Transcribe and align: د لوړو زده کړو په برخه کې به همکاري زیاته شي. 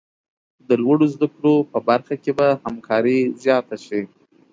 د 0.67 0.69
لوړو 0.83 1.05
زده 1.13 1.27
کړو 1.35 1.53
په 1.71 1.79
برخه 1.89 2.15
کې 2.23 2.31
به 2.37 2.47
همکاري 2.65 3.19
زیاته 3.43 3.77
شي. 3.85 4.01